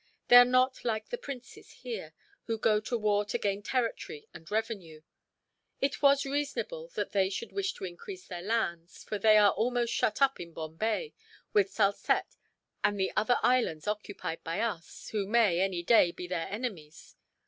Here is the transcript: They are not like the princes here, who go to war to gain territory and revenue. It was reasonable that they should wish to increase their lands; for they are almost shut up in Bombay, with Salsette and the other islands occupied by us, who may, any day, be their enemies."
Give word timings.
They 0.29 0.35
are 0.37 0.45
not 0.45 0.83
like 0.83 1.09
the 1.09 1.17
princes 1.19 1.69
here, 1.83 2.15
who 2.45 2.57
go 2.57 2.79
to 2.81 2.97
war 2.97 3.23
to 3.25 3.37
gain 3.37 3.61
territory 3.61 4.27
and 4.33 4.49
revenue. 4.49 5.03
It 5.79 6.01
was 6.01 6.25
reasonable 6.25 6.87
that 6.95 7.11
they 7.11 7.29
should 7.29 7.51
wish 7.51 7.75
to 7.75 7.83
increase 7.85 8.25
their 8.25 8.41
lands; 8.41 9.03
for 9.03 9.19
they 9.19 9.37
are 9.37 9.51
almost 9.51 9.93
shut 9.93 10.19
up 10.19 10.39
in 10.39 10.53
Bombay, 10.53 11.13
with 11.53 11.69
Salsette 11.69 12.35
and 12.83 12.99
the 12.99 13.13
other 13.15 13.37
islands 13.43 13.87
occupied 13.87 14.43
by 14.43 14.59
us, 14.59 15.09
who 15.09 15.27
may, 15.27 15.59
any 15.61 15.83
day, 15.83 16.09
be 16.11 16.25
their 16.25 16.47
enemies." 16.49 17.15